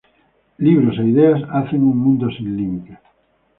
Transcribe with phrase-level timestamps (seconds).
[0.65, 2.99] Libros e ideas hacen un mundo sin límites.